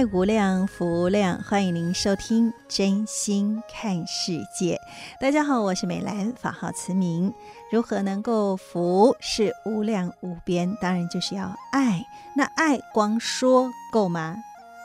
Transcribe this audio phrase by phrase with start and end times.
[0.00, 4.76] 爱无量，福无量，欢迎您收听《真心看世界》。
[5.20, 7.30] 大家好，我是美兰，法号慈明。
[7.70, 10.74] 如何能够福是无量无边？
[10.80, 12.02] 当然就是要爱。
[12.34, 14.36] 那爱光说够吗？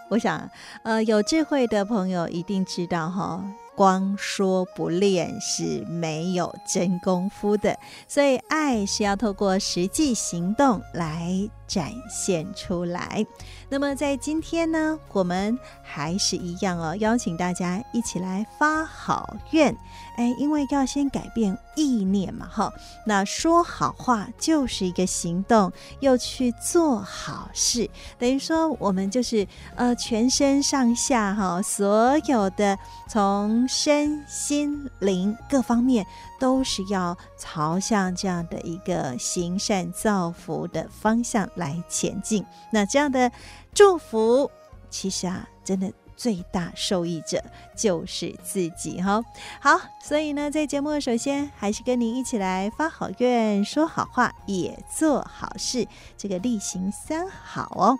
[0.09, 0.49] 我想，
[0.83, 3.41] 呃，有智慧的朋友一定知道哈。
[3.73, 13.25] 光说不练是没有真功夫的，所以爱是要透过实际行动来展现出来。
[13.69, 19.75] 那么在今天呢，我们还是一样哦，邀请大家一起来发好愿。
[20.17, 22.71] 哎，因为要先改变意念嘛，哈。
[23.05, 32.77] 那说好话就是一个行动，又去做好事，等于说我们就是呃全身上下哈，所有的
[33.09, 36.05] 从身心灵各方面
[36.39, 42.45] 都是要朝向这样的一个行善造福的方向来前进。
[42.71, 43.31] 那这样的
[43.73, 44.49] 祝福，
[44.89, 45.91] 其实啊，真的。
[46.17, 47.43] 最大受益者
[47.75, 49.21] 就是自己哈。
[49.59, 55.85] 好，所以呢，在节目首先还是跟您一起来发好愿、说好话、也做好事，
[56.15, 57.99] 这个例行三好哦。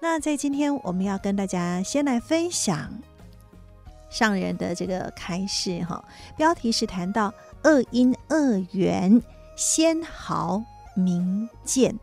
[0.00, 2.92] 那在今天我们要跟大家先来分享
[4.10, 6.04] 上人的这个开示哈，
[6.36, 7.32] 标题是谈到
[7.64, 9.22] 恶因恶缘，
[9.56, 10.62] 先毫
[10.96, 11.98] 明见。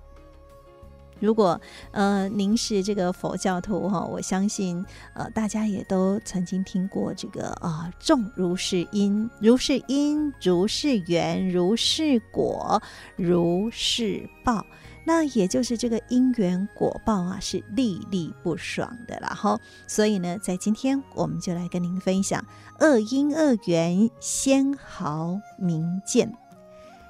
[1.19, 1.59] 如果
[1.91, 12.81] 呃您是这个佛教徒哈，我相信呃大家也都曾经听过这个啊，种如是因，如是因，如是缘，如是果，
[13.17, 14.65] 如是报。
[15.05, 19.59] 那也就是这个因缘果报啊，是历历不爽的了哈。
[19.87, 22.45] 所以呢，在今天我们就来跟您分享
[22.79, 26.31] 恶因恶缘，先毫明见。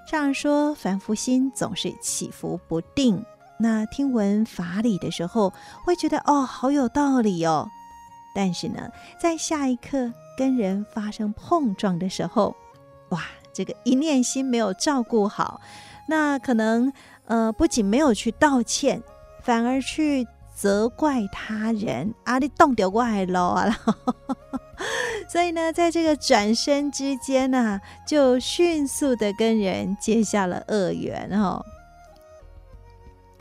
[0.08, 3.24] 上人说，凡夫心总是起伏不定。
[3.60, 7.68] 那听闻法理的时候，会觉得哦，好有道理哦。
[8.34, 8.90] 但是呢，
[9.20, 12.56] 在下一刻跟人发生碰撞的时候，
[13.10, 15.60] 哇，这个一念心没有照顾好，
[16.08, 16.94] 那可能
[17.30, 19.02] 呃，不仅没有去道歉，
[19.42, 23.80] 反而去责怪他人啊，你动掉怪喽啊。
[25.30, 31.64] 所以呢，在这个转身之间呢、啊，就迅速的跟人结下了恶缘哦。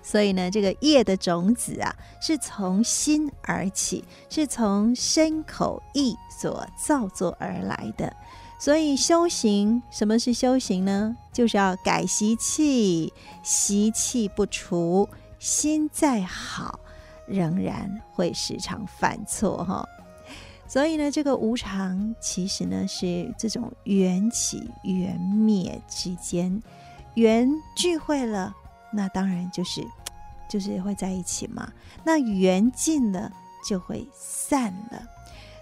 [0.03, 8.13] 所以呢，这个业的种子啊，是从心而起，是从身口意所造作而来的。
[8.59, 11.17] 所以修行，什么是修行呢？
[11.33, 15.09] 就是要改习气，习气不除，
[15.39, 16.81] 心再好，
[17.27, 19.89] 仍然会时常犯错哈。
[20.67, 26.61] 所以呢，这个无常其实呢，是这种缘起缘灭之间，
[27.15, 28.55] 缘聚会了。
[28.93, 29.87] 那当然就是，
[30.49, 31.73] 就是会在一起嘛。
[32.05, 33.31] 那缘尽了
[33.67, 35.03] 就会散了，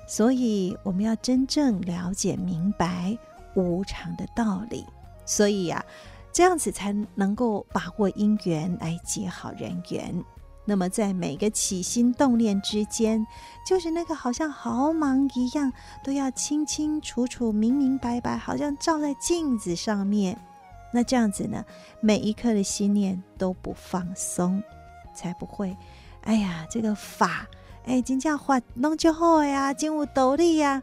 [0.07, 3.17] 所以我们要真正了解明白
[3.55, 4.85] 无常的道理。
[5.25, 5.85] 所以呀、啊，
[6.33, 10.25] 这样子才能够把握因缘来结好人缘。
[10.69, 13.25] 那么在每个起心动念之间，
[13.65, 15.73] 就是那个好像毫芒一样，
[16.03, 20.37] 都要清清楚楚、明明白白，好像照在镜子上面。
[20.93, 21.65] 那这样子呢，
[22.01, 24.63] 每一刻的心念都不放松，
[25.15, 25.77] 才不会。
[26.23, 27.47] 哎呀，这个法，
[27.87, 30.83] 哎，真正画弄就好呀，真有道理呀。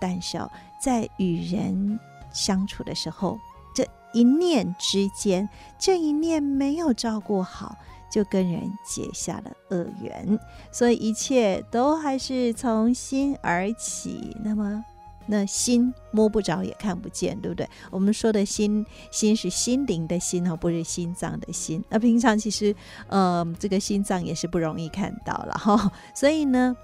[0.00, 1.98] 但是哦，在与人
[2.32, 3.38] 相处的时候，
[3.74, 5.48] 这一念之间，
[5.78, 7.76] 这一念没有照顾好，
[8.10, 10.38] 就跟人结下了恶缘。
[10.70, 14.36] 所以一切都还是从心而起。
[14.44, 14.84] 那么。
[15.26, 17.68] 那心摸不着也看不见，对不对？
[17.90, 21.82] 我们说的心，心是心灵的心哦，不是心脏的心。
[21.88, 22.74] 那平常其实，
[23.08, 25.90] 呃，这个心脏也是不容易看到了哈。
[26.14, 26.76] 所以呢，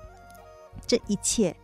[0.87, 1.55] 这一切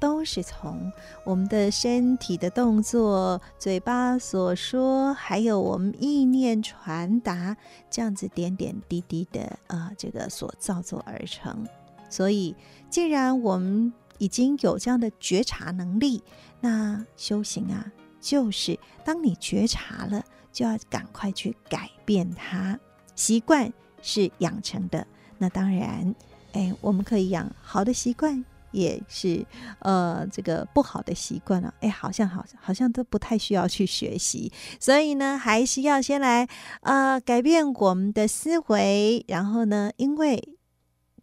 [0.00, 0.92] 都是从
[1.24, 7.56] 我们的身体的动作、嘴巴所说，还有我们意念传达，
[7.88, 11.66] 这样子点点滴滴的啊、这个所造作而成。
[12.10, 12.54] 所以，
[12.90, 16.22] 既然我们已经有这样的觉察能力，
[16.60, 17.84] 那修行啊，
[18.20, 20.22] 就是当你觉察了，
[20.52, 22.78] 就要赶快去改变它。
[23.14, 23.72] 习惯
[24.02, 25.06] 是养成的，
[25.38, 26.14] 那当然，
[26.52, 28.44] 哎，我们可以养好的习惯。
[28.72, 29.46] 也是，
[29.78, 36.48] 呃，这个不好的习惯了，哎，好像好像好像都不太需要去学习，所以呢，还是要先来
[36.80, 40.53] 呃改变我们的思维，然后呢，因为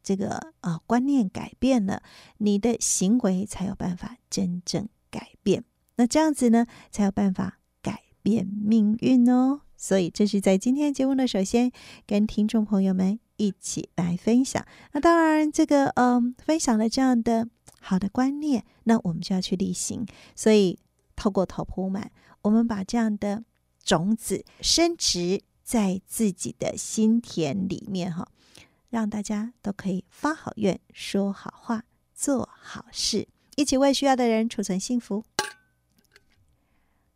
[0.03, 2.01] 这个啊、呃、观念改变了，
[2.37, 5.63] 你的行为才有办法真正改变，
[5.95, 9.61] 那这样子呢，才有办法改变命运哦。
[9.77, 11.71] 所以这是在今天节目呢，首先
[12.05, 13.19] 跟听众朋友们。
[13.37, 14.63] 一起来分享。
[14.91, 17.47] 那当然，这个嗯，分享了这样的
[17.79, 20.05] 好的观念，那我们就要去例行。
[20.35, 20.77] 所以，
[21.15, 22.11] 透过头铺满，
[22.43, 23.43] 我们把这样的
[23.83, 28.27] 种子深植在自己的心田里面，哈，
[28.91, 35.23] 让大家都可以发好愿、说好话、做好事，一起为需要的人储存幸福。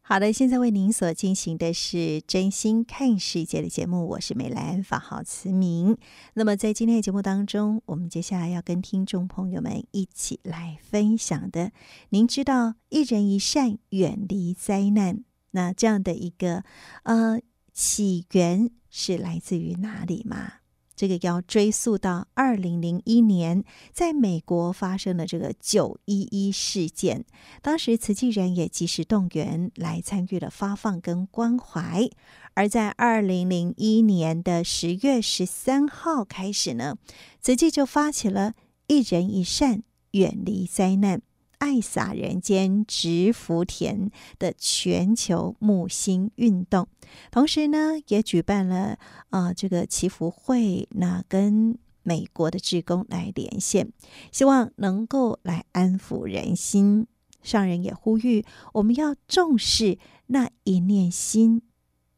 [0.02, 5.98] 好的，现在为您所进行的是真心看世界的节目，我是美兰，法号慈明。
[6.36, 11.72] 那么在今天的节目当中，我们接下来要跟听众朋友们一起来分享的，
[12.10, 16.64] 您知道一人一善远离灾难，那这样的一个
[17.04, 17.42] 呃
[17.74, 20.54] 起源是来自于哪里吗？
[20.96, 27.26] 这个要追溯到二零零一年，在美国发生的这个九一一事件。
[27.62, 32.10] 当时慈济人也及时动员来参与了发放跟关怀。
[32.54, 36.96] 而在二零零一年的十月十三号开始呢，
[37.42, 38.54] 慈济就发起了
[38.88, 41.22] 一人一善，远离灾难。
[41.60, 46.88] 爱洒人间植福田的全球木星运动，
[47.32, 48.98] 同时呢，也举办了
[49.30, 53.92] 啊、呃、这个祈福会，那跟美国的志工来连线，
[54.32, 57.08] 希望能够来安抚人心。
[57.42, 58.44] 上人也呼吁
[58.74, 61.62] 我们要重视那一念心，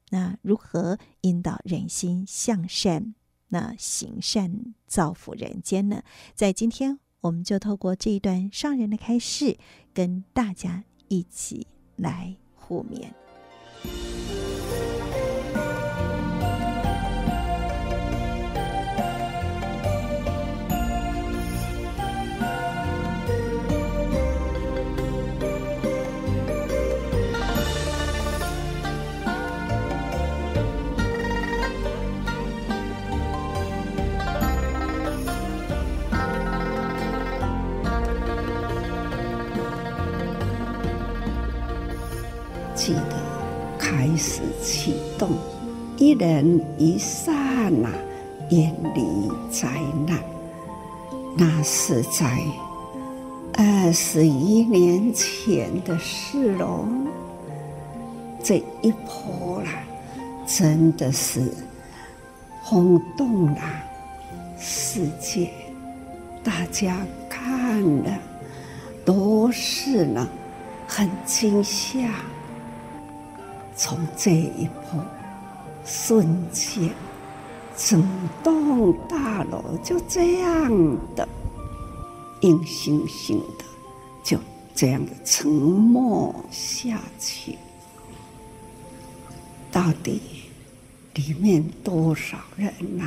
[0.09, 3.13] 那如何引导人心向善，
[3.49, 6.01] 那行善造福人间呢？
[6.33, 6.99] 在今天。
[7.21, 9.57] 我们就透过这一段上人的开示，
[9.93, 11.65] 跟大家一起
[11.95, 13.11] 来互勉。
[42.87, 43.17] 记得
[43.77, 45.31] 开始启动
[45.97, 47.33] 一人一刹
[47.67, 47.89] 那、
[48.49, 49.67] 远离灾
[50.07, 50.17] 难。
[51.35, 52.41] 那是在
[53.55, 56.87] 二十一年前的事喽。
[58.41, 59.83] 这一波啦，
[60.45, 61.41] 真的是
[62.63, 63.61] 轰动了
[64.57, 65.49] 世界，
[66.41, 68.17] 大家看了
[69.03, 70.25] 都是呢，
[70.87, 72.07] 很惊吓。
[73.77, 75.05] 从这一波
[75.85, 76.89] 瞬间，
[77.77, 78.03] 整
[78.43, 80.69] 栋大楼就这样
[81.15, 81.27] 的
[82.41, 83.63] 硬生生的
[84.23, 84.39] 就
[84.73, 87.55] 这样的沉没下去。
[89.71, 90.19] 到底
[91.13, 93.05] 里面多少人呐？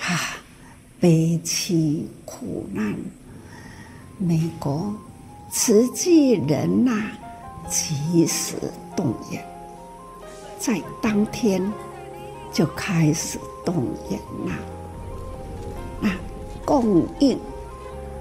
[0.00, 0.36] 啊，
[1.00, 2.94] 悲凄苦难！
[4.18, 4.94] 美国
[5.50, 7.10] 慈济人呐，
[7.68, 8.56] 及时。
[8.96, 9.44] 动员，
[10.56, 11.60] 在当天
[12.52, 13.74] 就开始动
[14.08, 14.54] 员了。
[16.00, 16.10] 那
[16.64, 17.36] 供应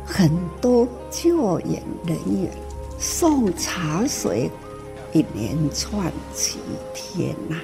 [0.03, 2.51] 很多救援人员，
[2.97, 4.49] 送茶水，
[5.11, 6.57] 一连串几
[6.91, 7.55] 天呐，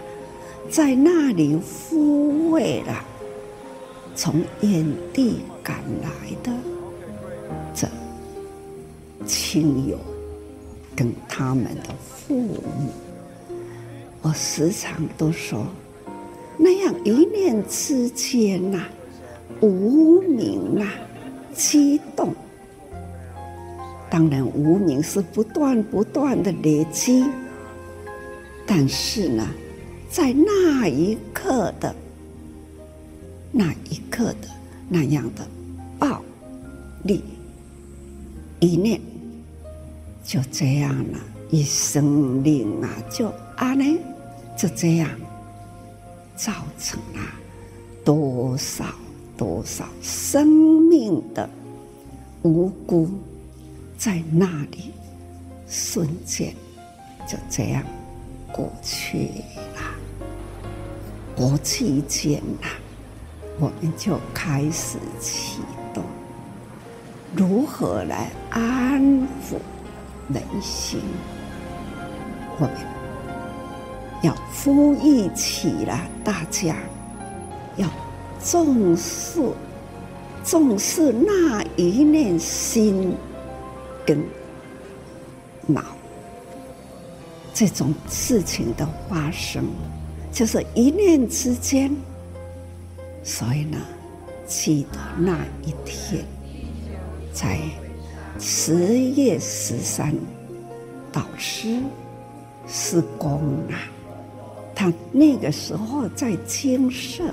[0.69, 3.03] 在那里抚慰了
[4.15, 6.09] 从远地赶来
[6.43, 6.53] 的
[7.73, 7.87] 这
[9.25, 9.97] 亲友。
[10.99, 12.61] 跟他们的父母，
[14.21, 15.65] 我时常都说，
[16.57, 18.83] 那样一念之间呐，
[19.61, 20.91] 无名啊，
[21.53, 22.35] 激动。
[24.09, 27.23] 当然，无名是不断不断的累积，
[28.67, 29.47] 但是呢，
[30.09, 31.95] 在那一刻的
[33.53, 34.49] 那一刻的
[34.89, 35.47] 那样的
[35.97, 36.21] 暴
[37.03, 37.23] 力，
[38.59, 38.99] 一念
[40.29, 41.17] 就这样了，
[41.49, 43.83] 一生命啊，就啊呢，
[44.55, 45.09] 就这样
[46.35, 47.21] 造成了
[48.05, 48.85] 多少
[49.35, 50.47] 多少生
[50.83, 51.49] 命的
[52.43, 53.09] 无辜，
[53.97, 54.91] 在那里
[55.67, 56.53] 瞬间
[57.27, 57.83] 就这样
[58.51, 59.31] 过去
[59.73, 59.81] 了。
[61.35, 62.67] 国际间呐，
[63.59, 66.03] 我们就开始启动。
[67.35, 69.57] 如何来安抚
[70.33, 71.01] 人心？
[72.57, 72.75] 我们
[74.21, 76.75] 要呼吁起了大家，
[77.77, 77.87] 要
[78.43, 79.41] 重视
[80.43, 83.15] 重视那一念心
[84.05, 84.21] 跟
[85.65, 85.83] 脑
[87.53, 89.63] 这种事情的发生，
[90.31, 91.95] 就是一念之间。
[93.23, 93.77] 所以呢，
[94.45, 96.25] 记得那一天。
[97.31, 97.59] 在
[98.39, 100.15] 十月十三，
[101.11, 101.81] 导师
[102.67, 103.75] 是公啊，
[104.73, 107.23] 他那个时候在精舍，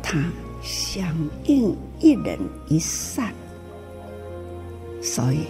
[0.00, 0.24] 他
[0.62, 1.12] 响
[1.44, 2.38] 应一人
[2.68, 3.34] 一善，
[5.02, 5.40] 所以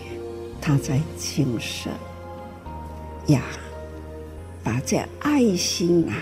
[0.63, 1.91] 他在精舍
[3.27, 3.43] 呀，
[4.63, 6.17] 把这爱心啊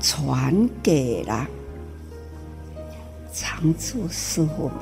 [0.00, 1.46] 传给了。
[3.32, 4.78] 常住师傅们，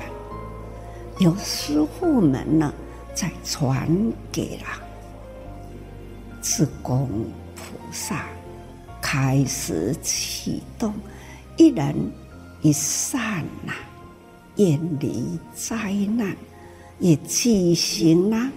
[1.19, 2.73] 由师父们呢，
[3.13, 3.87] 再传
[4.31, 4.63] 给了
[6.41, 7.07] 志工
[7.55, 8.25] 菩萨，
[9.01, 10.93] 开始启动
[11.57, 11.95] 一人
[12.61, 13.73] 一善呐，
[14.55, 16.35] 远离灾难，
[16.99, 18.49] 也举行了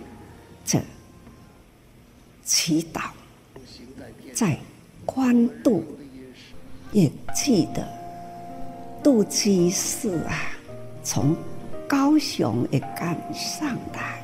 [0.64, 0.80] 这
[2.44, 3.02] 祈祷，
[4.32, 4.58] 在
[5.04, 5.84] 关渡
[6.92, 7.86] 也记得。
[9.02, 10.48] 渡居士啊，
[11.02, 11.36] 从
[11.94, 14.20] 高雄也赶上来，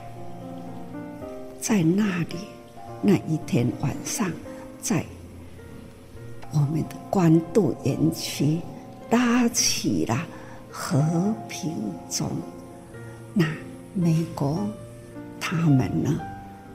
[1.61, 2.35] 在那里
[3.01, 4.29] 那一天晚上，
[4.83, 5.05] 在
[6.53, 8.59] 我们的关渡园区
[9.09, 10.27] 搭起了
[10.69, 11.73] 和平
[12.11, 12.29] 钟。
[13.33, 13.47] 那
[13.95, 14.67] 美国
[15.39, 16.19] 他们呢，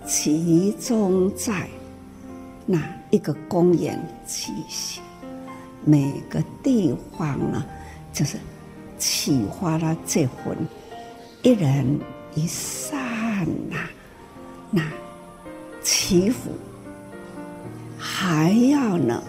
[0.05, 1.67] 集中在
[2.65, 5.03] 那一个公园举行，
[5.83, 7.65] 每个地方呢。
[8.13, 8.37] 就是
[8.97, 10.55] 启发了这份
[11.45, 11.99] 一人
[12.33, 12.97] 一善
[13.69, 13.89] 呐、啊，
[14.71, 14.81] 那
[15.83, 16.49] 祈福
[17.99, 19.23] 还要呢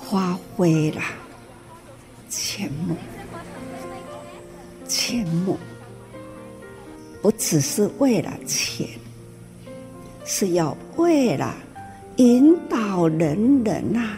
[0.00, 1.02] 发挥了
[2.30, 2.96] 钱目，
[4.88, 5.58] 钱目
[7.20, 8.88] 不只是为了钱，
[10.24, 11.54] 是要为了
[12.16, 14.16] 引导人人啊，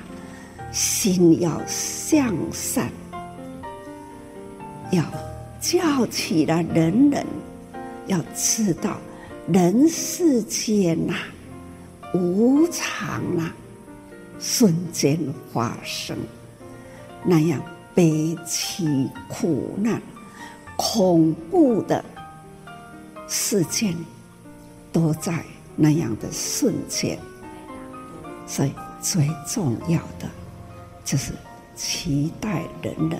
[0.71, 2.89] 心要向善。
[4.93, 5.03] 要
[5.65, 7.27] 叫起了人人，
[8.07, 8.99] 要知道
[9.49, 11.15] 人世间呐、
[12.13, 13.51] 无常啊，
[14.39, 15.19] 瞬间
[15.55, 16.19] 发生
[17.25, 17.59] 那样
[17.95, 20.03] 悲凄苦难、
[20.77, 22.05] 恐怖的
[23.27, 23.97] 事件，
[24.93, 25.43] 都在
[25.77, 27.19] 那样的瞬间。
[28.47, 30.29] 所以最重要的
[31.07, 31.33] 就是
[31.75, 33.19] 期待人人。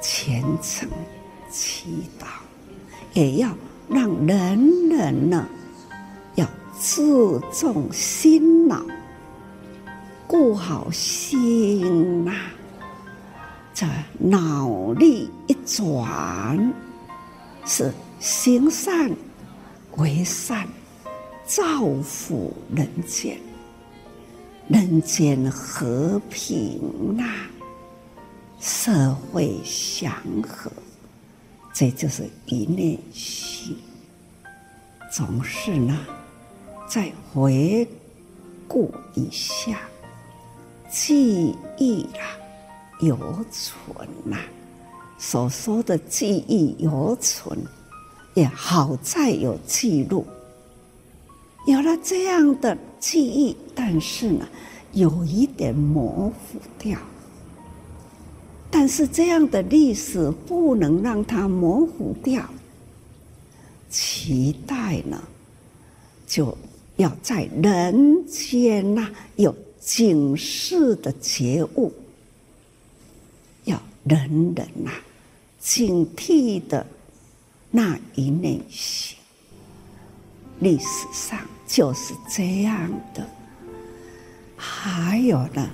[0.00, 0.88] 虔诚
[1.50, 2.26] 祈祷，
[3.14, 3.54] 也要
[3.88, 5.46] 让人人呢，
[6.34, 6.46] 要
[6.78, 8.84] 自重心脑，
[10.26, 12.52] 顾好心呐、啊。
[13.74, 13.86] 这
[14.18, 16.74] 脑力一转，
[17.64, 19.10] 是行善
[19.96, 20.66] 为善，
[21.44, 21.62] 造
[22.02, 23.38] 福人间，
[24.66, 27.24] 人间和平呐、
[28.60, 30.12] 社会祥
[30.42, 30.70] 和，
[31.72, 33.76] 这就是一念心。
[35.12, 35.96] 总是呢，
[36.88, 37.86] 再回
[38.66, 39.78] 顾一下，
[40.90, 42.36] 记忆啊，
[43.00, 43.16] 犹
[43.50, 44.42] 存呐、啊。
[45.18, 47.58] 所说的记忆犹存，
[48.34, 50.26] 也好在有记录。
[51.66, 54.46] 有了这样的记忆，但是呢，
[54.92, 56.98] 有一点模糊掉。
[58.70, 62.48] 但是这样的历史不能让它模糊掉，
[63.90, 65.22] 期待呢，
[66.26, 66.56] 就
[66.96, 71.92] 要在人间呐有警示的觉悟，
[73.64, 74.90] 要人人呐
[75.58, 76.86] 警惕的
[77.70, 79.16] 那一内心。
[80.60, 83.26] 历史上就是这样的，
[84.56, 85.70] 还有呢，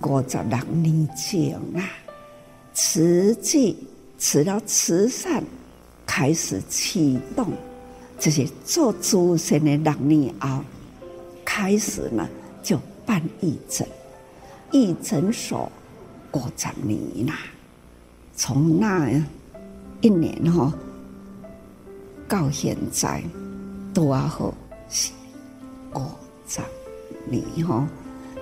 [0.00, 1.88] 过着六年前啊。
[2.74, 3.76] 慈济，
[4.18, 5.44] 慈了慈善，
[6.04, 7.52] 开始启动，
[8.18, 10.64] 这些做祖先的六年后，
[11.44, 12.28] 开始呢
[12.64, 13.86] 就办义诊，
[14.72, 15.70] 义诊所
[16.32, 17.38] 五十年啦，
[18.34, 19.08] 从那
[20.00, 20.74] 一年哈
[22.28, 23.22] 到现在
[23.94, 24.52] 都要好
[25.94, 26.00] 五
[26.48, 26.60] 十
[27.30, 27.86] 年哈，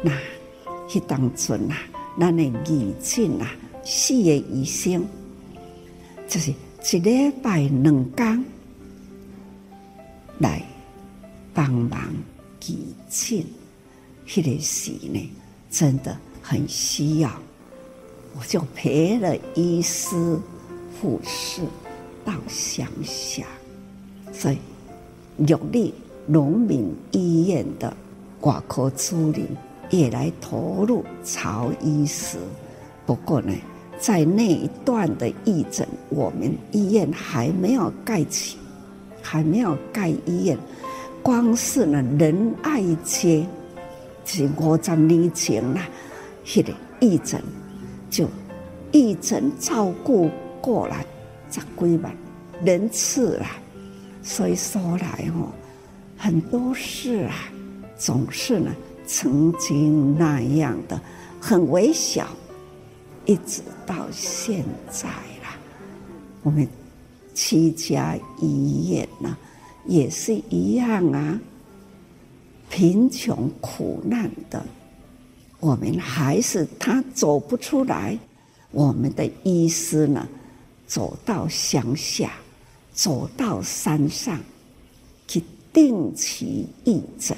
[0.03, 0.11] 那
[0.89, 1.77] 迄当阵啊，
[2.19, 3.47] 咱的义诊啊，
[3.85, 5.05] 四个医生
[6.29, 6.53] 就是。
[6.85, 8.45] 一礼拜两天
[10.41, 10.61] 来
[11.55, 12.13] 帮忙
[12.59, 13.47] 急诊，
[14.35, 15.31] 那个时呢，
[15.71, 17.31] 真的很需要，
[18.37, 20.37] 我就陪了医师、
[21.01, 21.63] 护士
[22.25, 23.47] 到乡下，
[24.33, 24.59] 所以
[25.39, 25.95] 玉里
[26.27, 27.97] 农民医院的
[28.41, 29.47] 外科主任
[29.89, 32.39] 也来投入曹医师，
[33.07, 33.55] 不过呢。
[34.03, 38.59] 在那一段的义诊，我们医院还没有盖起，
[39.23, 40.59] 还没有盖医院，
[41.23, 43.47] 光是呢仁爱街，
[44.25, 45.87] 是五十年前啦，
[46.57, 47.41] 那个义诊
[48.11, 48.29] 就
[48.91, 50.29] 义诊照顾
[50.61, 51.07] 过来
[51.49, 52.13] 十几万
[52.65, 53.51] 人次啦，
[54.21, 55.47] 所以说来哦，
[56.17, 57.37] 很多事啊，
[57.97, 58.73] 总是呢
[59.07, 61.01] 曾经那样的
[61.41, 62.27] 很微小。
[63.25, 65.57] 一直到现在啦，
[66.43, 66.67] 我们
[67.35, 69.37] 七家医院呢，
[69.87, 71.41] 也是一样啊。
[72.69, 74.65] 贫穷苦难的，
[75.61, 78.19] 我们还是他走不出来。
[78.71, 80.27] 我们的医师呢，
[80.87, 82.33] 走到乡下，
[82.93, 84.41] 走到山上，
[85.29, 87.37] 去定期义诊，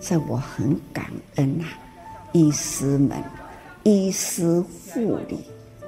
[0.00, 1.68] 这我很感恩啊，
[2.32, 3.22] 医师们。
[3.88, 5.38] 医师护理、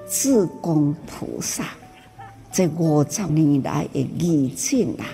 [0.08, 1.66] 志工菩萨，
[2.50, 5.04] 这五十年来的义诊啊，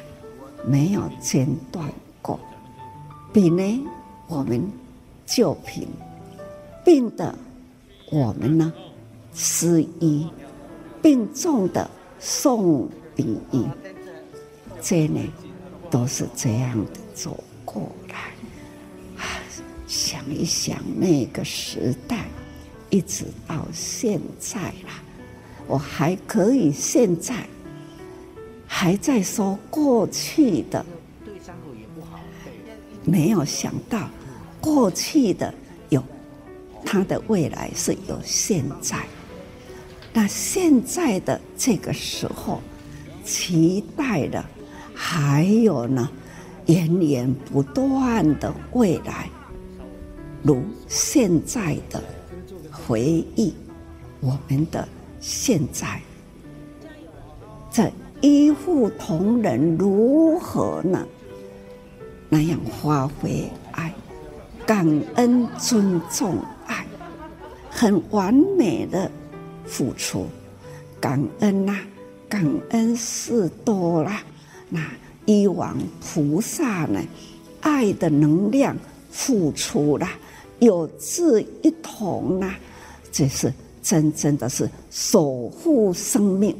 [0.65, 1.84] 没有间断
[2.23, 2.39] 过。
[3.32, 3.84] 病呢，
[4.28, 4.71] 我们
[5.26, 5.89] 救贫；
[6.84, 7.37] 病的，
[8.13, 8.73] 我们呢
[9.34, 10.28] 施医；
[11.02, 13.67] 病重的送病医。
[14.80, 15.21] 这呢，
[15.91, 18.15] 都是这样的走过来。
[19.89, 22.28] 想一想那个时代。
[22.91, 25.03] 一直到现在啦，
[25.67, 27.47] 我还可以现在
[28.67, 30.85] 还在说过去的，
[31.25, 32.21] 对伤口也不好。
[33.05, 34.09] 没有想到
[34.61, 35.53] 过去的
[35.89, 36.03] 有
[36.85, 39.05] 它的未来是有现在，
[40.13, 42.61] 那现在的这个时候
[43.25, 44.45] 期待的
[44.95, 46.09] 还有呢，
[46.67, 49.29] 源源不断的未来，
[50.43, 52.03] 如现在的。
[52.87, 53.03] 回
[53.35, 53.53] 忆
[54.21, 54.87] 我们的
[55.19, 56.01] 现在，
[57.69, 61.05] 这医护同仁如何呢？
[62.29, 63.93] 那样发挥爱、
[64.65, 66.87] 感恩、尊重爱，
[67.69, 69.11] 很完美的
[69.65, 70.27] 付出，
[71.01, 71.77] 感恩呐、
[72.29, 74.23] 感恩是多啦。
[74.69, 74.81] 那
[75.25, 77.01] 以往菩萨呢，
[77.63, 78.77] 爱的能量
[79.11, 80.09] 付出了，
[80.61, 82.55] 有志一同呐。
[83.17, 83.50] 这是
[83.83, 86.55] 真正的是守护生命、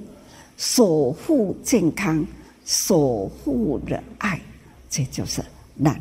[0.57, 2.27] 守护健康、
[2.65, 4.41] 守护的爱，
[4.89, 6.01] 这就是难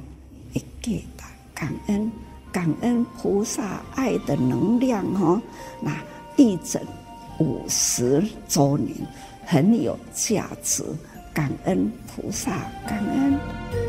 [0.54, 2.10] 一个的感恩，
[2.54, 5.42] 感恩菩萨爱的能量哦。
[5.82, 5.94] 那
[6.38, 6.82] 一整
[7.38, 8.96] 五十周年
[9.46, 10.86] 很有价值，
[11.34, 12.52] 感恩菩萨，
[12.88, 13.85] 感恩。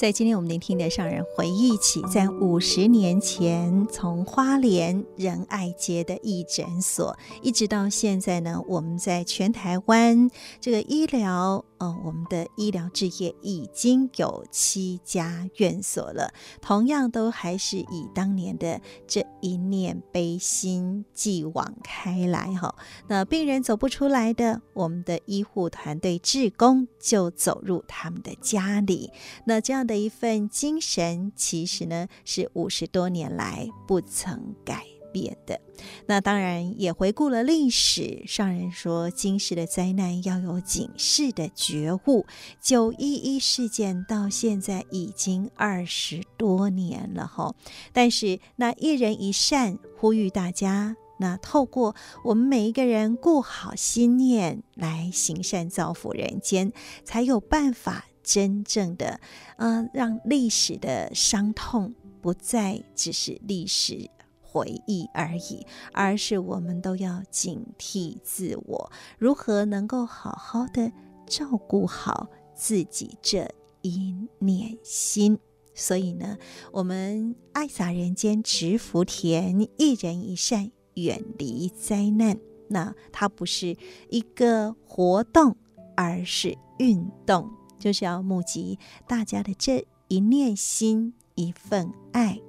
[0.00, 11.66] 在今天我们聆听的上人回忆起，在五十年前从花莲仁爱街的义诊所，一直到现在呢，我们在全台湾这个医疗。
[11.80, 22.76] 哦，我们的医疗置业已经有七家院所了，同样都还是以当年的这一念悲心继往开来哈。
[23.08, 29.10] 那病人走不出来的，我们的医护团队志工就走入他们的家里。
[29.46, 35.60] 那这样的一份精神，其实呢是五十多年来不曾改变的。
[36.06, 42.26] 那当然也回顾了历史，上人说今世的灾难要有警示的觉悟。
[42.60, 47.54] 九一一事件到现在已经二十多年了哈，
[47.92, 51.94] 但是那一人一善，呼吁大家，那透过
[52.24, 56.72] 我们每一个人顾好心念来行善造福人间，
[57.04, 59.18] 才有办法真正的，
[59.56, 64.10] 呃，让历史的伤痛不再只是历史。
[64.50, 70.90] 回忆而已，而是我们都要警惕自我，如何能够好好的
[71.26, 73.48] 照顾好自己这
[73.82, 75.38] 一念心。
[75.72, 76.36] 所以呢，
[76.72, 82.36] 我们爱洒人间直福田，一人一善，远离灾难。
[82.68, 83.76] 那它不是
[84.10, 85.56] 一个活动，
[85.96, 92.40] 而是运动，就是要募集大家的这一念心，一份爱。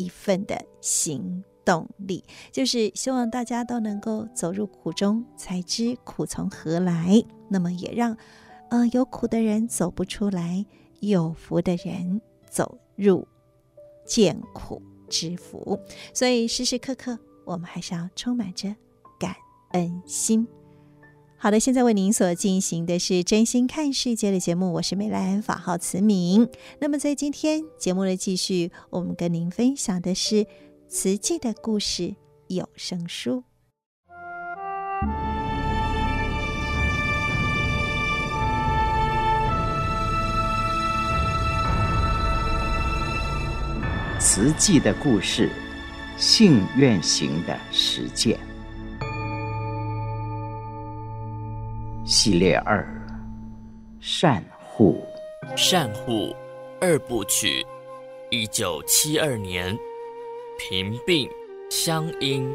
[0.00, 7.22] 一份的行动力，就是希望大家都能够走入苦中，才知苦从何来。
[7.48, 8.16] 那么也让，
[8.70, 10.64] 呃，有苦的人走不出来，
[11.00, 13.28] 有福的人走入
[14.06, 15.78] 见苦知福。
[16.14, 18.74] 所以时时刻刻，我们还是要充满着
[19.18, 19.36] 感
[19.72, 20.46] 恩心。
[21.42, 26.46] 好的，现在为您所进行的是真心看世界的节目，我是美兰，法号慈明。
[26.80, 30.46] 那么在今天节目的继续，我们跟您分享的是
[30.86, 32.14] 慈济的故事
[32.48, 33.42] 有声书。
[44.18, 45.50] 慈济的故事，
[46.18, 48.38] 信愿行的实践。
[52.12, 52.84] 系列二：
[54.00, 55.00] 善护。
[55.56, 56.34] 善护
[56.80, 57.64] 二部曲。
[58.30, 59.78] 一九七二年，
[60.58, 61.30] 平病
[61.70, 62.50] 乡音。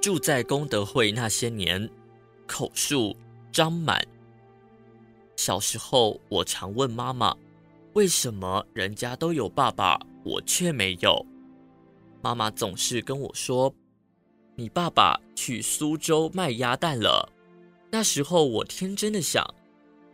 [0.00, 1.86] 住在功德会那些年，
[2.46, 3.14] 口述
[3.52, 4.02] 张满。
[5.36, 7.36] 小时候，我常问妈妈
[7.92, 11.22] ：“为什么人家都有爸爸，我却没有？”
[12.22, 13.70] 妈妈总是跟我说。
[14.60, 17.26] 你爸爸去苏州卖鸭蛋了。
[17.90, 19.42] 那时候我天真的想，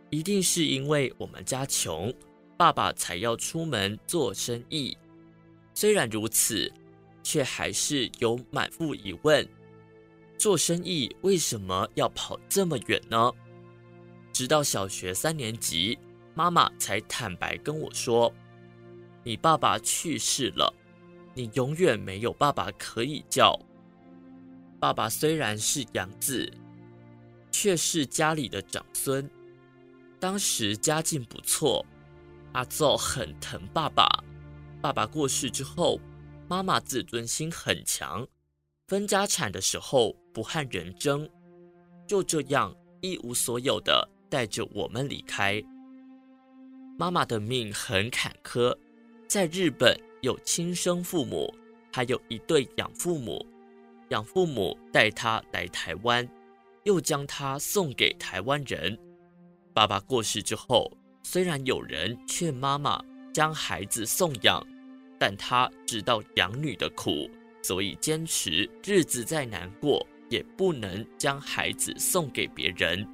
[0.09, 2.13] 一定是因为我们家穷，
[2.55, 4.97] 爸爸才要出门做生意。
[5.73, 6.71] 虽然如此，
[7.21, 9.45] 却还是有满腹疑问：
[10.37, 13.29] 做生意为什么要跑这么远呢？
[14.31, 15.99] 直到小学三年级，
[16.33, 18.33] 妈妈才坦白跟我说
[19.25, 20.73] ：“你爸爸去世了，
[21.33, 23.59] 你永远没有爸爸可以叫。”
[24.79, 26.51] 爸爸虽然是养子，
[27.51, 29.27] 却是家里的长孙。
[30.19, 31.83] 当时家境不错，
[32.53, 34.07] 阿祖很疼爸爸。
[34.79, 35.99] 爸爸过世之后，
[36.47, 38.27] 妈妈自尊心很强，
[38.87, 41.27] 分家产的时候不和人争，
[42.05, 45.61] 就这样一无所有的带着我们离开。
[46.99, 48.75] 妈妈的命很坎坷，
[49.27, 51.51] 在日本有亲生父母，
[51.91, 53.43] 还有一对养父母。
[54.09, 56.27] 养父母带他来台湾，
[56.83, 58.97] 又将他送给台湾人。
[59.73, 60.91] 爸爸过世之后，
[61.23, 64.65] 虽然有人劝妈妈将孩子送养，
[65.19, 67.29] 但他知道养女的苦，
[67.61, 73.07] 所以坚持日子再难过也不能将孩子送给别人。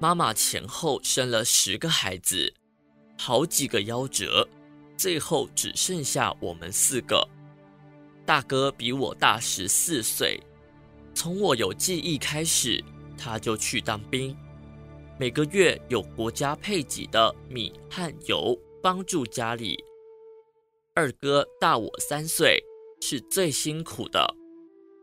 [0.00, 2.54] 妈妈前后生了十个孩子，
[3.18, 4.48] 好几个夭折，
[4.96, 7.28] 最后只剩下我们四个。
[8.28, 10.38] 大哥比我大十四岁，
[11.14, 12.84] 从我有记忆开始，
[13.16, 14.36] 他就去当兵，
[15.18, 19.82] 每个月有国家配给的米和油帮助家里。
[20.92, 22.62] 二哥大我三岁，
[23.00, 24.34] 是最辛苦的，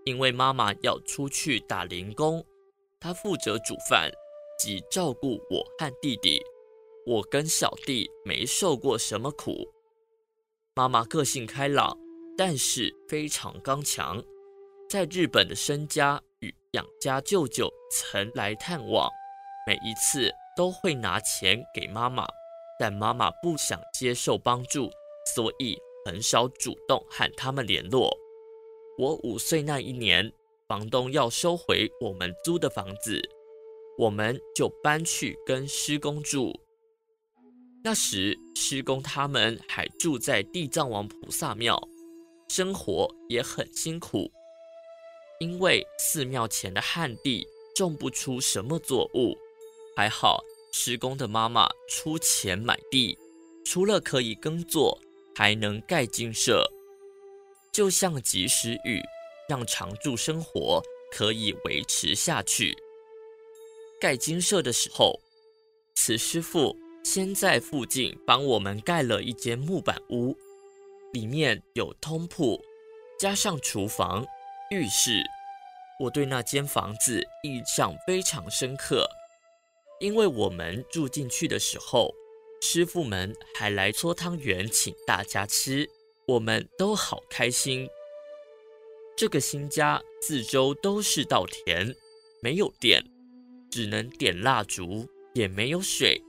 [0.03, 2.45] 因为妈妈要出去打零工，
[2.99, 4.11] 他负责煮饭
[4.59, 6.39] 及照顾我和弟弟。
[7.07, 9.73] 我跟小弟没受过什么苦，
[10.75, 12.04] 妈妈个性开朗。
[12.37, 14.21] 但是非常刚强，
[14.89, 19.09] 在日本的身家与养家舅舅曾来探望，
[19.65, 22.27] 每一次都会拿钱给妈妈，
[22.77, 24.89] 但妈妈不想接受帮助，
[25.33, 28.13] 所以很少主动和他们联络。
[28.97, 30.29] 我五岁那一年，
[30.67, 33.21] 房东要收回我们租的房子，
[33.97, 36.53] 我们就搬去跟师公住。
[37.81, 41.81] 那时师公他们还住在地藏王菩萨庙。
[42.47, 44.31] 生活也很辛苦，
[45.39, 49.35] 因为寺庙前的旱地种不出什么作物。
[49.95, 53.17] 还好施工的妈妈出钱买地，
[53.65, 54.99] 除了可以耕作，
[55.35, 56.69] 还能盖精舍，
[57.71, 59.01] 就像及时雨，
[59.49, 60.81] 让常住生活
[61.11, 62.75] 可以维持下去。
[64.01, 65.19] 盖精舍的时候，
[65.95, 70.35] 此师傅先在附近帮我们盖了一间木板屋，
[71.15, 72.61] 里面有通铺，
[73.17, 74.25] 加上厨房、
[74.69, 75.23] 浴室。
[75.97, 79.07] 我对那间房子印象非常深刻，
[80.01, 82.13] 因为我们住进去的时候，
[82.61, 85.89] 师傅们还来搓汤圆请大家吃，
[86.27, 87.87] 我们都好开心。
[89.15, 91.95] 这个新家四周都是稻田，
[92.41, 93.01] 没有电，
[93.71, 96.21] 只能点蜡烛，也没有水。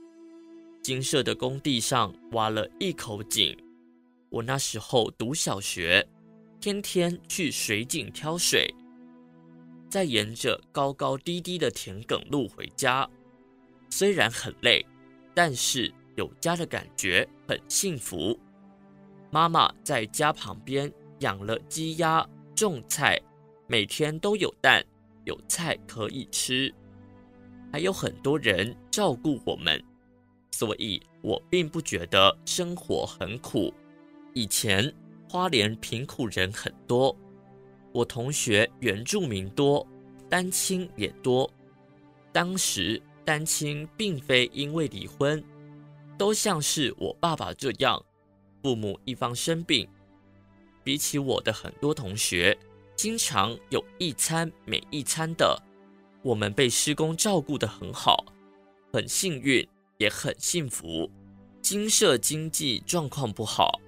[0.81, 3.57] 金色的工地上挖了一口井，
[4.29, 6.05] 我那时候读小学，
[6.59, 8.73] 天天去水井挑水。
[9.89, 13.09] 再沿着高高低低的田埂路回家，
[13.89, 14.85] 虽然很累，
[15.33, 18.37] 但是有家的感觉很幸福。
[19.31, 23.17] 妈妈在家旁边养了鸡鸭，种菜，
[23.65, 24.85] 每天都有蛋，
[25.23, 26.73] 有菜可以吃，
[27.71, 29.81] 还有很多人照顾我们，
[30.51, 33.73] 所以我并不觉得生活很苦。
[34.37, 34.93] 以前
[35.27, 37.17] 花莲贫苦人很多。
[37.91, 39.83] 我同学原住民多，
[40.29, 41.51] 单亲也多。
[42.31, 45.43] 当时单亲并非因为离婚，
[46.19, 47.99] 都像是我爸爸这样，
[48.61, 49.89] 父母一方生病。
[50.83, 52.55] 比起我的很多同学，
[52.95, 55.59] 经常有一餐没一餐的，
[56.21, 58.23] 我们被师公照顾得很好，
[58.93, 61.09] 很幸运，也很幸福。
[61.59, 63.81] 金舍经济状况不好，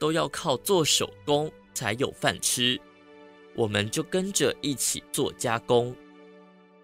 [0.00, 2.80] 都要靠做手工才有饭吃。
[3.54, 5.94] 我们就跟着一起做加工，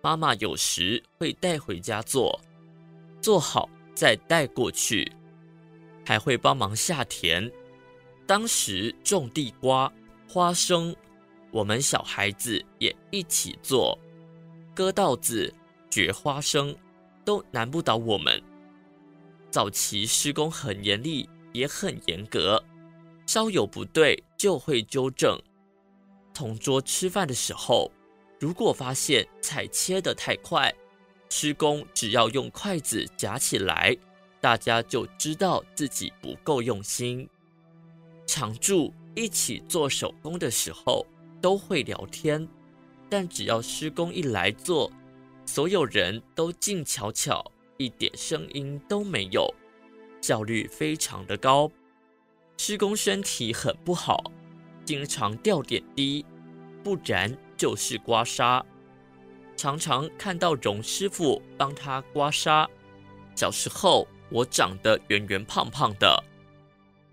[0.02, 2.38] 妈妈有时会带回家做，
[3.20, 5.11] 做好再带过去，
[6.05, 7.50] 还会帮忙下田。
[8.26, 9.90] 当时种地瓜、
[10.29, 10.94] 花生，
[11.50, 13.98] 我们小孩子也一起做，
[14.74, 15.52] 割稻子、
[15.88, 16.76] 掘花生，
[17.24, 18.42] 都难不倒我们。
[19.50, 22.62] 早期施工很严厉，也很严格，
[23.26, 25.38] 稍有不对就会纠正。
[26.32, 27.90] 同桌吃饭的时候，
[28.38, 30.72] 如果发现菜切得太快，
[31.28, 33.96] 师公只要用筷子夹起来，
[34.40, 37.28] 大家就知道自己不够用心。
[38.26, 41.04] 常住一起做手工的时候
[41.40, 42.46] 都会聊天，
[43.08, 44.90] 但只要师公一来做，
[45.46, 47.44] 所有人都静悄悄，
[47.76, 49.52] 一点声音都没有，
[50.20, 51.70] 效率非常的高。
[52.57, 54.33] 师公身体很不好。
[54.85, 56.25] 经常掉点滴，
[56.85, 58.62] 不然就是刮痧。
[59.57, 62.69] 常常看到荣师傅帮他刮痧。
[63.35, 66.23] 小时候我长得圆圆胖胖的，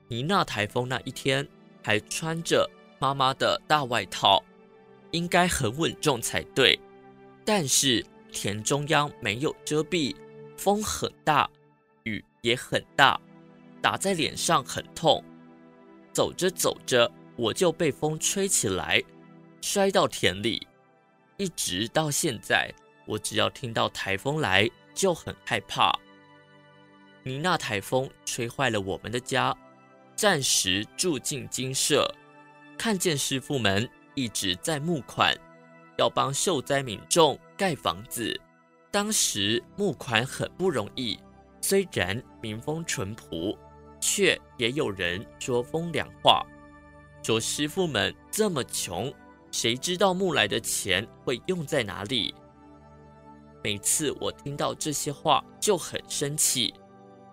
[0.08, 1.48] 尼娜台风那一天
[1.84, 4.44] 还穿着妈妈的大外套，
[5.12, 6.80] 应该很稳重才对。
[7.44, 10.16] 但是田中央没有遮蔽，
[10.56, 11.50] 风很大，
[12.04, 13.20] 雨也很大，
[13.82, 15.24] 打在脸上很痛。
[16.13, 17.12] 走着走着。
[17.36, 19.02] 我就被风吹起来，
[19.60, 20.67] 摔到田里，
[21.38, 22.71] 一直到现在，
[23.08, 25.91] 我只要听到台风来就很害怕。
[27.23, 29.52] 尼娜台风吹坏了我们的家，
[30.15, 32.08] 暂时住进精舍，
[32.78, 35.36] 看见师傅们一直在募款，
[35.97, 38.39] 要帮受灾民众盖房子。
[38.91, 41.17] 当时募款很不容易，
[41.62, 43.58] 虽然民风淳朴，
[44.06, 46.46] 却也有人说风凉话。
[47.24, 49.12] 说师傅们这么穷，
[49.50, 52.36] 谁知道木来的钱会用在哪里？
[53.63, 56.74] 每次我听到这些话就很生气，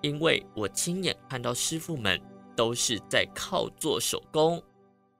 [0.00, 2.22] 因为我亲眼看到师傅们
[2.54, 4.62] 都是在靠做手工、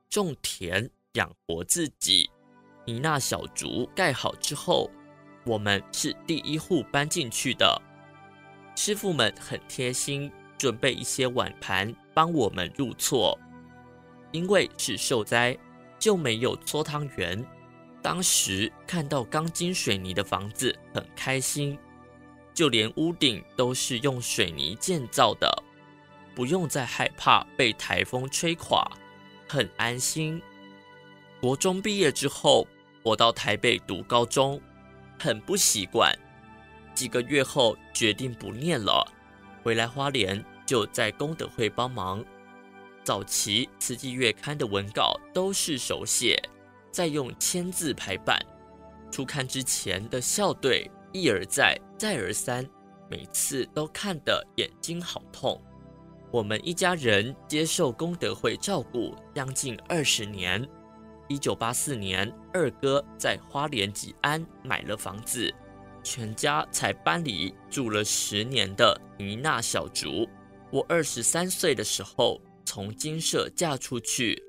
[0.08, 2.30] 种田养活自己。
[2.86, 4.88] 你那小竹盖好之后，
[5.44, 7.82] 我们是第一户搬进去的。
[8.76, 13.38] 师傅们很贴心，准备一些碗盘帮我们入错。
[14.30, 15.56] 因为是受灾，
[15.98, 17.42] 就没有搓汤圆。
[18.02, 21.78] 当时看到钢筋水泥的房子，很开心。
[22.52, 25.50] 就连屋顶都是用水泥建造的，
[26.34, 28.86] 不用再害怕被台风吹垮，
[29.48, 30.42] 很安心。
[31.40, 32.68] 国中毕业之后，
[33.02, 34.60] 我到台北读高中，
[35.18, 36.14] 很不习惯。
[36.94, 39.06] 几个月后决定不念了，
[39.62, 42.24] 回来花莲就在功德会帮忙。
[43.02, 46.40] 早期《慈济月刊》的文稿都是手写，
[46.92, 48.38] 再用签字排版。
[49.10, 52.64] 出刊之前的校对一而再、再而三，
[53.10, 55.60] 每次都看得眼睛好痛。
[56.30, 60.64] 我们一家人接受功德会照顾将近二十年。
[61.26, 65.52] 一九八四年，二哥在花莲吉安买了房子，
[66.04, 70.28] 全家才搬离住了十年的妮娜小竹。
[70.72, 74.40] 我二十三岁的时候从金舍嫁出去，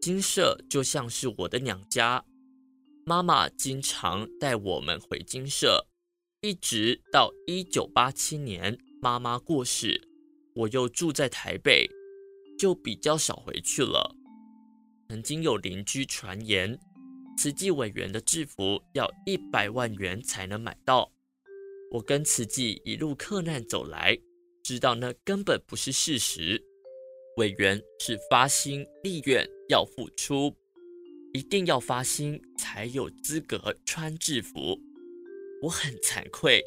[0.00, 2.24] 金舍就像是我的娘家。
[3.06, 5.86] 妈妈经常带我们回金舍，
[6.40, 10.08] 一直到一九八七年妈妈过世。
[10.56, 11.88] 我又住在台北，
[12.58, 14.16] 就比较少回去了。
[15.08, 16.76] 曾经有邻居传言，
[17.38, 21.12] 慈济委员的制服要一百万元才能买到。
[21.92, 24.18] 我跟慈济一路克难走来，
[24.70, 26.62] 知道那根本不是事实。
[27.38, 30.54] 委员是发心立愿要付出，
[31.32, 34.80] 一定要发心才有资格穿制服。
[35.60, 36.62] 我很惭愧，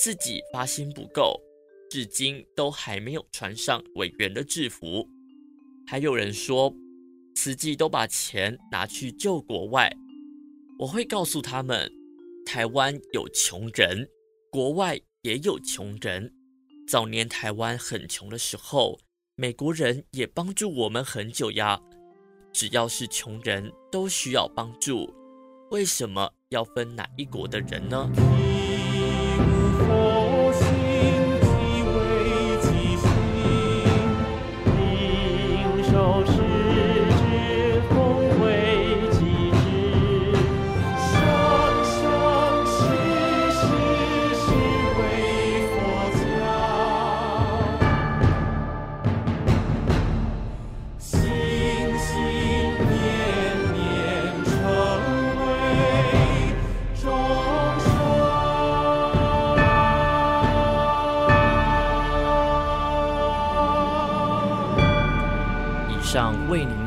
[0.00, 1.40] 自己发心不够。
[1.88, 5.08] 至今都还没有穿上委员的制服，
[5.86, 6.74] 还有人说
[7.36, 9.96] 慈济都把钱拿去救国外。
[10.80, 11.88] 我会告诉他们，
[12.44, 14.08] 台湾有穷人，
[14.50, 16.33] 国外也有穷人。
[16.86, 18.98] 早年台湾很穷的时候，
[19.36, 21.80] 美国人也帮助我们很久呀。
[22.52, 25.12] 只要是穷人都需要帮助，
[25.70, 28.53] 为什么要分哪一国的人呢？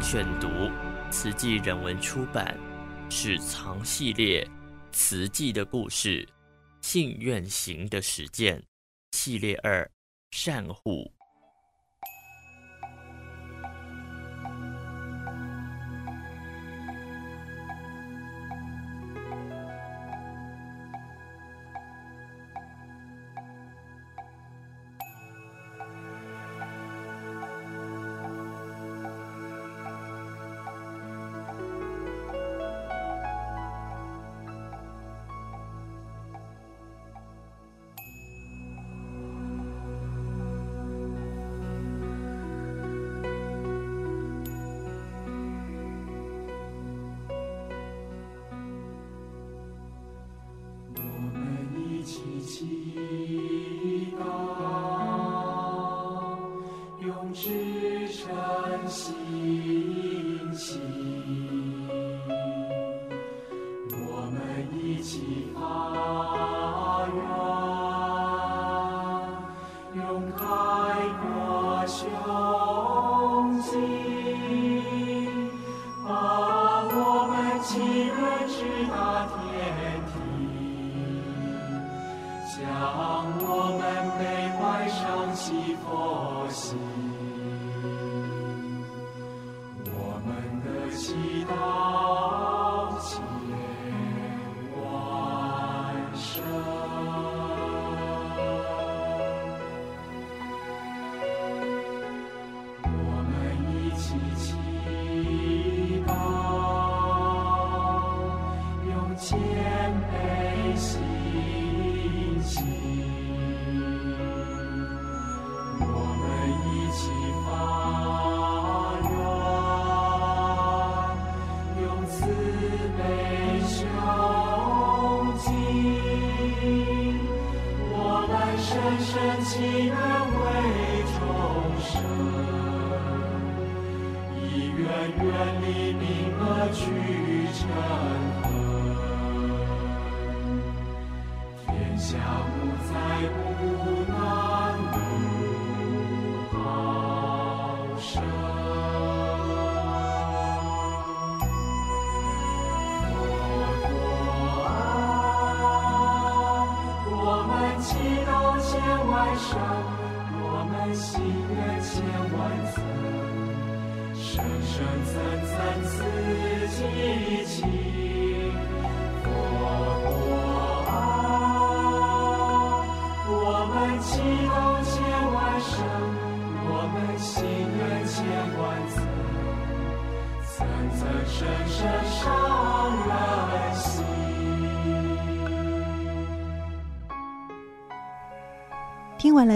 [0.09, 0.47] 选读
[1.11, 2.57] 慈济人文出版
[3.13, 4.41] 《史藏系列》
[4.93, 6.25] 慈济的故事，
[6.79, 8.63] 信愿行的实践
[9.11, 9.91] 系列二
[10.31, 11.11] 善护。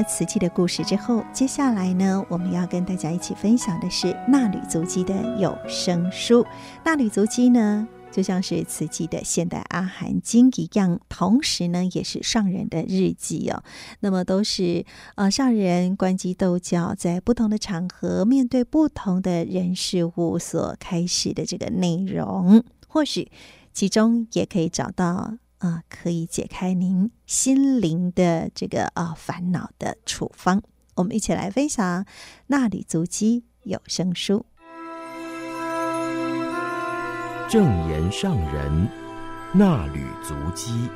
[0.01, 6.43] 了慈济的故事之后，接下来呢，我们要跟大家一起分享的是《纳履足迹》的有声书。
[6.83, 13.63] 《纳履足迹》呢，就像是慈济的现代阿含经一样，同时呢，也是上人的日记哦。
[13.99, 14.85] 那么都是
[15.15, 23.29] 呃上人关机斗教，在不同的场合，面对不同的人事物所开始的这个内容，或许
[23.71, 25.37] 其中也可以找到。
[25.61, 30.61] 啊，可以解开您心灵的这个啊烦恼的处方。
[30.95, 32.03] 我们一起来分享
[32.47, 34.45] 《纳履足迹》有声书。
[37.47, 38.87] 正言上人
[39.53, 40.89] 纳履足迹。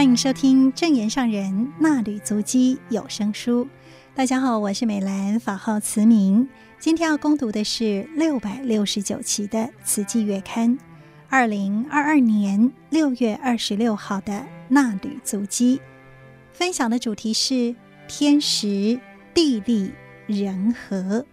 [0.00, 3.68] 欢迎收听正言上人纳履足迹有声书。
[4.14, 6.48] 大家好，我是美兰，法号慈明。
[6.78, 10.70] 今天要攻读的是六百六十九期的《慈济月刊》，
[11.28, 15.78] 二零二二年六月二十六号的纳履足迹。
[16.50, 17.76] 分享的主题是
[18.08, 18.98] 天时、
[19.34, 19.92] 地利、
[20.26, 21.26] 人和。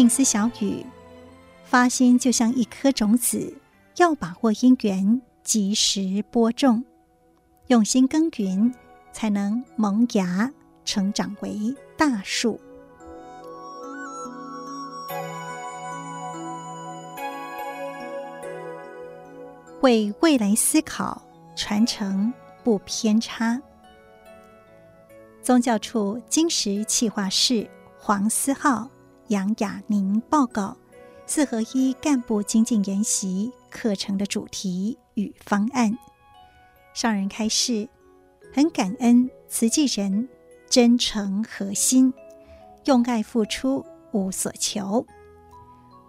[0.00, 0.82] 静思小语，
[1.62, 3.54] 发心就像一颗种子，
[3.98, 6.82] 要把握因缘，及时播种，
[7.66, 8.72] 用心耕耘，
[9.12, 10.50] 才能萌芽，
[10.86, 12.58] 成长为大树。
[19.82, 21.20] 为未来思考，
[21.54, 22.32] 传承
[22.64, 23.60] 不偏差。
[25.42, 28.88] 宗教处金石企划室黄思浩。
[29.30, 30.76] 杨雅宁报告
[31.24, 35.96] 四合一干部精进研习课程的主题与方案。
[36.94, 37.88] 上人开示，
[38.52, 40.28] 很感恩慈济人
[40.68, 42.12] 真诚核心，
[42.86, 45.06] 用爱付出，无所求，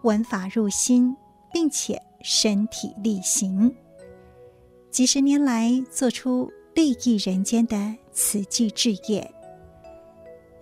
[0.02, 1.16] 闻法入心，
[1.54, 3.72] 并且身体力行，
[4.90, 9.32] 几十年来做出利益人间的慈济志业。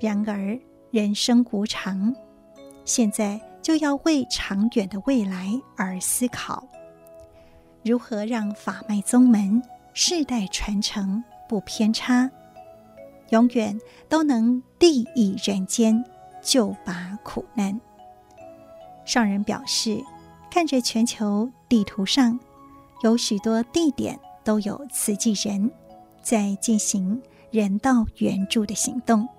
[0.02, 0.60] 然而
[0.92, 2.14] 人生无常。
[2.90, 6.68] 现在就要为长远的未来而思考，
[7.84, 9.62] 如何让法脉宗门
[9.94, 12.28] 世代传承不偏差，
[13.30, 13.80] 永远
[14.10, 16.04] 都能利益人间，
[16.42, 17.80] 救拔苦难。
[19.06, 20.04] 上人表示，
[20.50, 22.40] 看着全球地图上
[23.04, 25.72] 有许多地点都有慈济人
[26.24, 27.22] 在进行
[27.52, 29.30] 人道援助的行动。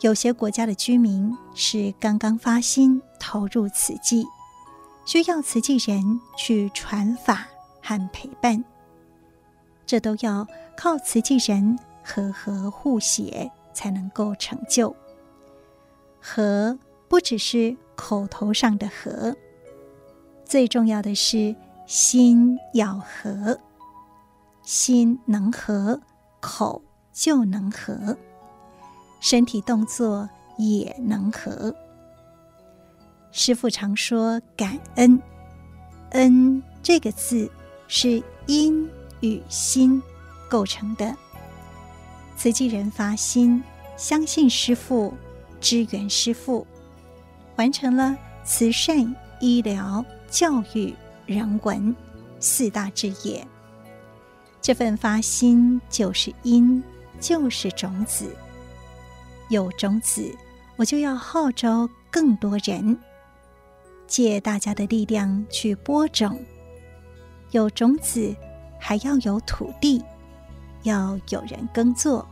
[0.00, 4.24] 有些国家的居民是刚刚发心投入慈济，
[5.04, 7.48] 需要慈济人去传法
[7.82, 8.64] 和陪伴，
[9.84, 10.46] 这都要
[10.76, 14.94] 靠慈济人和和互协才能够成就。
[16.20, 16.78] 和
[17.08, 19.36] 不只是口头上的和，
[20.44, 23.58] 最重要的是心要和，
[24.62, 26.00] 心能和，
[26.38, 26.80] 口
[27.12, 28.16] 就能和。
[29.20, 31.74] 身体动作也能和。
[33.30, 35.20] 师父常说感恩，
[36.10, 37.50] 恩这个字
[37.86, 38.88] 是因
[39.20, 40.02] 与心
[40.48, 41.14] 构成的。
[42.36, 43.62] 慈济人发心，
[43.96, 45.12] 相信师父，
[45.60, 46.66] 支援师父，
[47.56, 50.94] 完成了慈善、医疗、教育、
[51.26, 51.94] 人文
[52.40, 53.46] 四大志业。
[54.60, 56.82] 这份发心就是因，
[57.20, 58.34] 就是种子。
[59.48, 60.34] 有种子，
[60.76, 62.98] 我就要号召更多人，
[64.06, 66.38] 借大家的力量去播种。
[67.52, 68.34] 有种子，
[68.78, 70.04] 还要有土地，
[70.82, 72.26] 要有人耕作。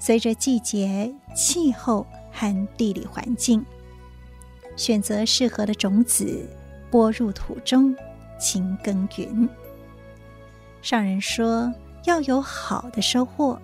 [0.00, 3.64] 随着季节、气候和地理环境，
[4.74, 6.48] 选择适合的种子，
[6.90, 7.94] 播入土中，
[8.38, 9.48] 勤耕耘。
[10.82, 11.72] 上人说，
[12.04, 13.56] 要有好的收获，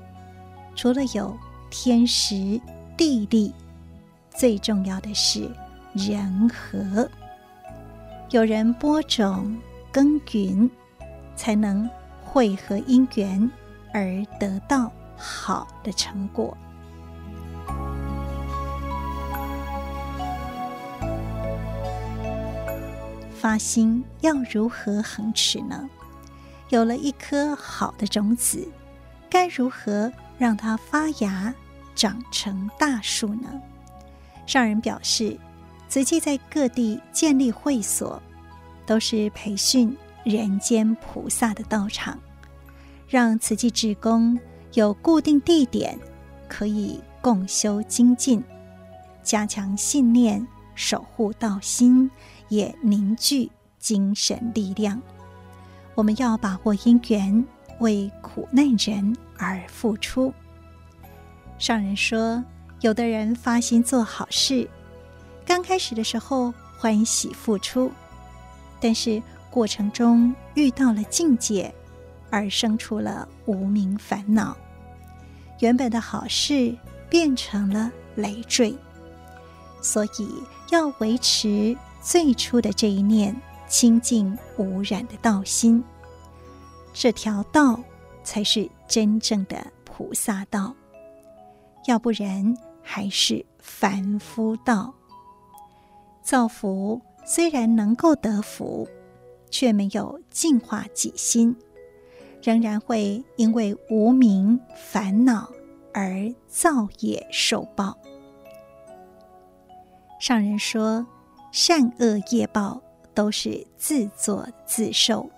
[0.76, 1.36] 除了有。
[1.78, 2.58] 天时
[2.96, 3.52] 地利，
[4.30, 5.46] 最重要的是
[5.92, 7.06] 人和。
[8.30, 9.54] 有人播种
[9.92, 10.70] 耕耘，
[11.36, 11.88] 才能
[12.24, 13.48] 汇合因缘
[13.92, 16.56] 而得到好的成果。
[23.34, 25.88] 发心要如何恒持呢？
[26.70, 28.66] 有了一颗好的种子，
[29.28, 31.54] 该如何让它发芽？
[31.96, 33.60] 长成大树呢？
[34.46, 35.36] 上人表示，
[35.88, 38.22] 慈济在各地建立会所，
[38.86, 42.16] 都是培训人间菩萨的道场，
[43.08, 44.38] 让慈济志工
[44.74, 45.98] 有固定地点
[46.48, 48.40] 可以共修精进，
[49.22, 52.08] 加强信念，守护道心，
[52.48, 55.00] 也凝聚精神力量。
[55.94, 57.44] 我们要把握因缘，
[57.80, 60.32] 为苦难人而付出。
[61.58, 62.42] 上人说，
[62.80, 64.68] 有的人发心做好事，
[65.44, 67.90] 刚开始的时候欢喜付出，
[68.78, 71.74] 但是过程中遇到了境界，
[72.30, 74.54] 而生出了无明烦恼，
[75.60, 76.76] 原本的好事
[77.08, 78.76] 变成了累赘。
[79.80, 80.28] 所以
[80.70, 83.34] 要维持最初的这一念
[83.66, 85.82] 清净无染的道心，
[86.92, 87.80] 这条道
[88.22, 90.74] 才是真正的菩萨道。
[91.86, 94.94] 要不然还是凡夫道。
[96.22, 98.88] 造福虽然能够得福，
[99.50, 101.56] 却没有净化己心，
[102.42, 105.50] 仍然会因为无明烦恼
[105.92, 107.96] 而造业受报。
[110.18, 111.06] 上人说，
[111.52, 112.80] 善恶业报
[113.14, 115.28] 都是自作自受，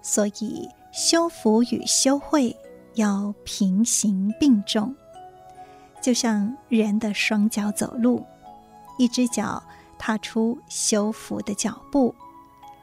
[0.00, 2.56] 所以修福与修慧
[2.94, 4.94] 要平行并重。
[6.02, 8.26] 就像人的双脚走路，
[8.98, 9.62] 一只脚
[9.96, 12.12] 踏出修福的脚步，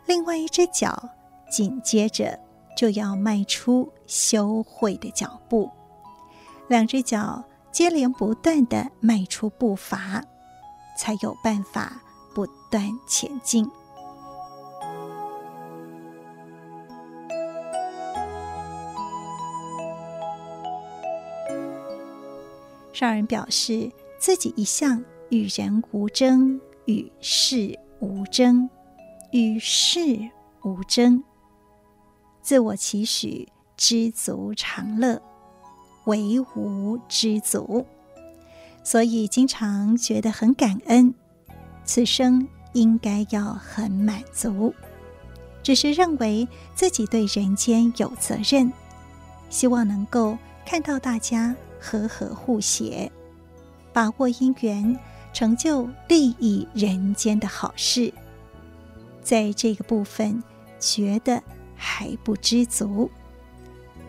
[0.05, 1.09] 另外一只脚
[1.51, 2.39] 紧接着
[2.77, 5.69] 就要迈出修慧的脚步，
[6.69, 10.23] 两只脚接连不断地迈出步伐，
[10.97, 12.01] 才有办法
[12.33, 13.69] 不断前进。
[22.99, 28.69] 上人表示，自己一向与人无争，与事无争，
[29.31, 30.29] 与事
[30.63, 31.23] 无争，
[32.41, 33.47] 自我期许
[33.77, 35.21] 知足常乐，
[36.07, 37.85] 唯无知足，
[38.83, 41.13] 所以经常觉得很感恩，
[41.85, 44.75] 此生应该要很满足，
[45.63, 46.45] 只是认为
[46.75, 48.69] 自己对人间有责任，
[49.49, 51.55] 希望能够看到大家。
[51.79, 53.11] 和和互协，
[53.93, 54.99] 把握因缘，
[55.33, 58.13] 成就利益人间的好事。
[59.21, 60.43] 在这个部分，
[60.79, 61.41] 觉得
[61.75, 63.09] 还不知足，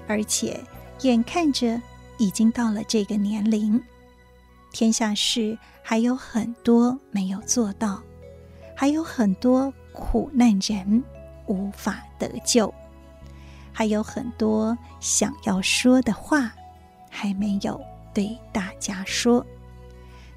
[0.09, 0.59] 而且
[1.03, 1.81] 眼看着
[2.19, 3.83] 已经到了这个年龄，
[4.73, 8.03] 天下事还有很多没有做到，
[8.77, 11.03] 还有很多苦难人
[11.47, 12.73] 无法得救，
[13.73, 16.53] 还有很多想要说的话。
[17.11, 17.79] 还没有
[18.15, 19.45] 对大家说，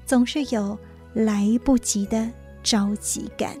[0.04, 0.76] 总是有
[1.14, 2.28] 来不及的
[2.62, 3.56] 着急感，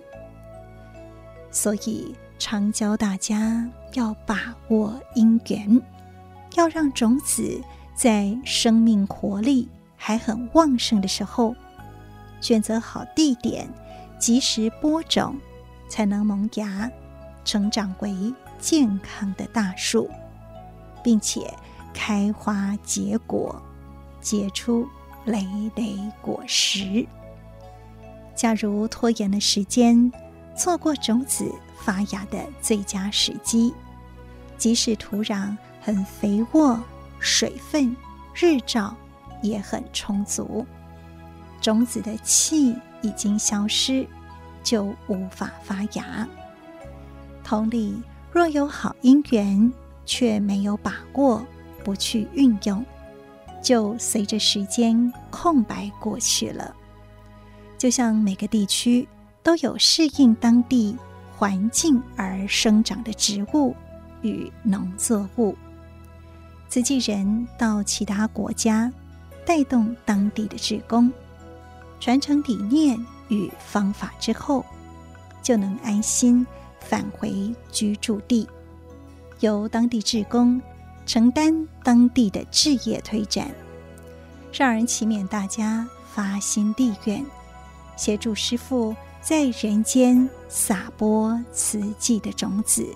[1.50, 5.80] 所以常教大家要把握因缘，
[6.56, 7.62] 要让种子
[7.94, 11.54] 在生命活力还很旺盛的时候，
[12.40, 13.68] 选择好地点，
[14.18, 15.36] 及时播种，
[15.88, 16.90] 才能萌芽，
[17.44, 20.10] 成长为健康的大树，
[21.02, 21.50] 并且。
[21.94, 23.62] 开花结果，
[24.20, 24.86] 结出
[25.24, 27.06] 累累果实。
[28.34, 30.12] 假如拖延了时间，
[30.56, 33.72] 错过种子发芽的最佳时机，
[34.58, 36.78] 即使土壤很肥沃，
[37.20, 37.96] 水分、
[38.34, 38.94] 日照
[39.40, 40.66] 也很充足，
[41.60, 44.06] 种子的气已经消失，
[44.62, 46.28] 就无法发芽。
[47.44, 49.72] 同理，若有好因缘，
[50.04, 51.44] 却没有把握。
[51.84, 52.84] 不去运用，
[53.62, 56.74] 就随着时间空白过去了。
[57.76, 59.06] 就像每个地区
[59.42, 60.96] 都有适应当地
[61.36, 63.76] 环境而生长的植物
[64.22, 65.54] 与农作物，
[66.68, 68.90] 慈济人到其他国家，
[69.44, 71.12] 带动当地的志工，
[72.00, 74.64] 传承理念与方法之后，
[75.42, 76.46] 就能安心
[76.80, 78.48] 返回居住地，
[79.40, 80.60] 由当地志工。
[81.06, 83.50] 承担当地的志业推展，
[84.52, 87.24] 让人祈勉大家发心地愿，
[87.96, 92.86] 协助师父在人间撒播慈济的种子，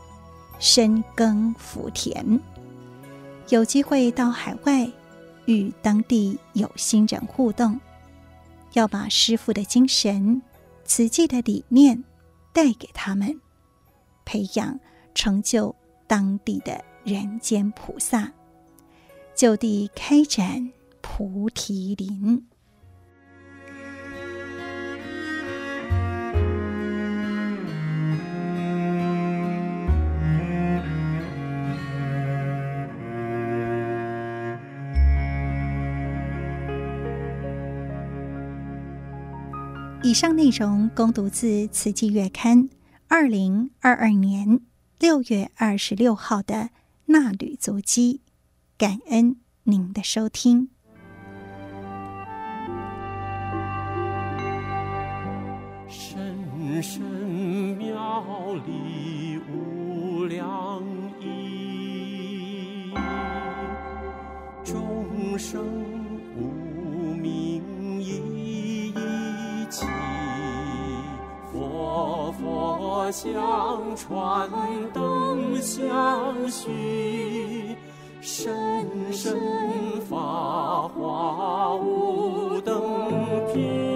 [0.59, 2.41] 深耕福田。
[3.49, 4.91] 有机会到海外
[5.47, 7.81] 与当地有心人互动，
[8.75, 10.43] 要把师父的精神、
[10.85, 12.05] 慈济的理念
[12.53, 13.41] 带给他们，
[14.25, 14.79] 培养
[15.15, 15.75] 成就
[16.07, 16.85] 当地的。
[17.09, 18.33] 人间菩萨，
[19.35, 22.47] 就地开展菩提林。
[40.03, 42.65] 以上内容供读自《慈济月刊》
[43.09, 44.61] 二零二二年
[44.99, 46.69] 六月二十六号的。
[47.11, 48.21] 纳履足迹，
[48.77, 50.69] 感恩您的收听。
[55.89, 57.01] 深深
[57.79, 60.83] 妙理无量
[61.19, 62.93] 意，
[64.63, 65.98] 众生
[73.09, 74.51] 佛相传
[74.93, 77.75] 灯相续，
[78.21, 79.35] 深深
[80.11, 82.79] 法华无等
[83.55, 83.88] 品。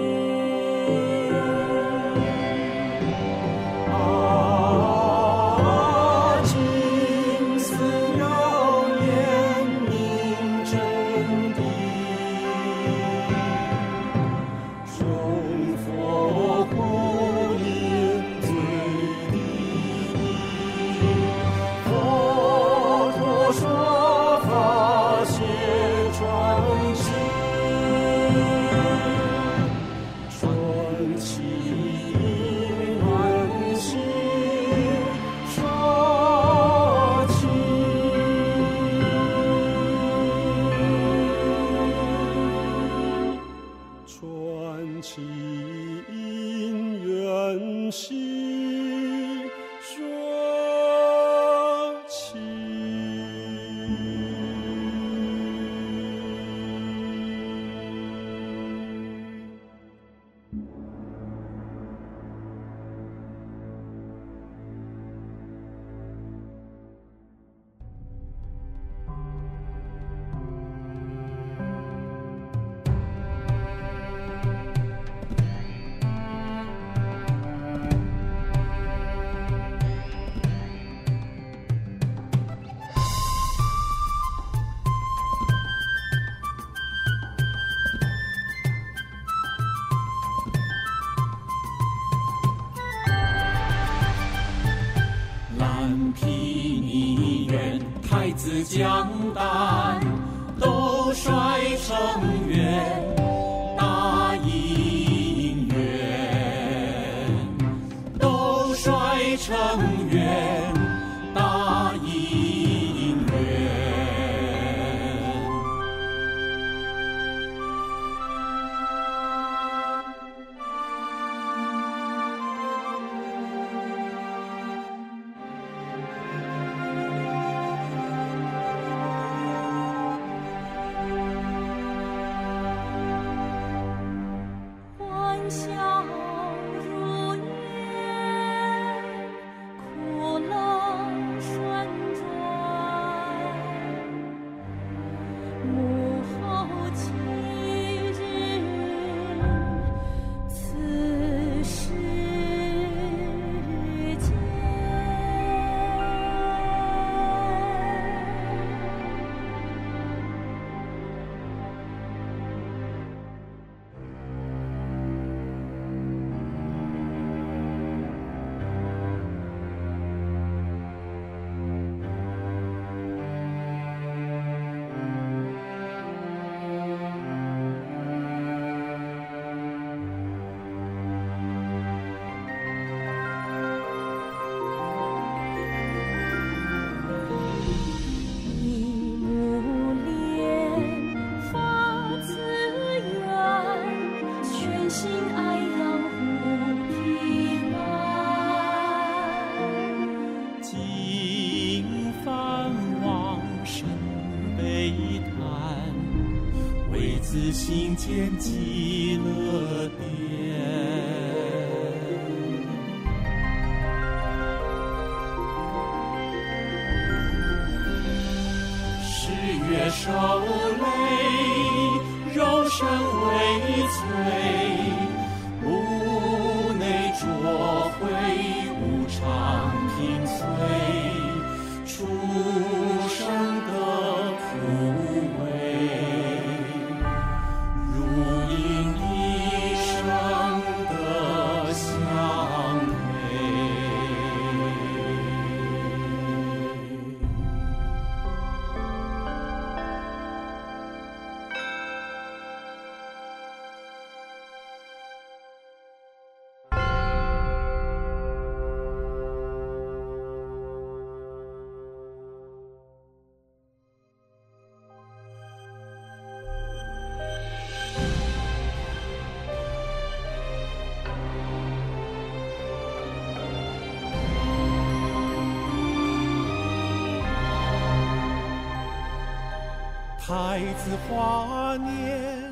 [280.33, 282.51] 太子华年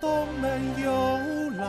[0.00, 1.66] 东门游览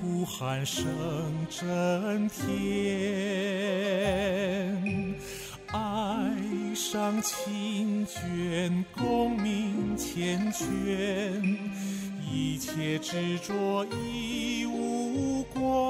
[0.00, 0.86] 呼喊声
[1.50, 2.46] 震天，
[5.66, 6.32] 哀
[6.74, 11.58] 伤情卷，功名缱绻，
[12.32, 15.89] 一切执着已无关。